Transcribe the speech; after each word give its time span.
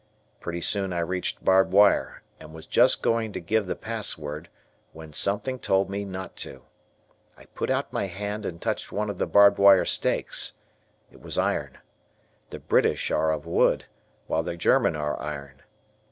Pretty 0.39 0.61
soon 0.61 0.91
I 0.93 0.97
reached 1.01 1.45
barbed 1.45 1.71
wire, 1.73 2.23
and 2.39 2.55
was 2.55 2.65
just 2.65 3.03
going 3.03 3.33
to 3.33 3.39
give 3.39 3.67
the 3.67 3.75
password, 3.75 4.49
when 4.93 5.13
something 5.13 5.59
told 5.59 5.91
me 5.91 6.05
not 6.05 6.35
to. 6.37 6.63
I 7.37 7.45
put 7.45 7.69
out 7.69 7.93
my 7.93 8.07
hand 8.07 8.43
and 8.43 8.59
touched 8.59 8.91
one 8.91 9.11
of 9.11 9.19
the 9.19 9.27
barbed 9.27 9.59
wire 9.59 9.85
stakes. 9.85 10.53
It 11.11 11.21
was 11.21 11.37
iron. 11.37 11.77
The 12.49 12.57
British 12.57 13.11
are 13.11 13.31
of 13.31 13.45
wood, 13.45 13.85
while 14.25 14.41
the 14.41 14.57
German 14.57 14.95
are 14.95 15.21
iron. 15.21 15.61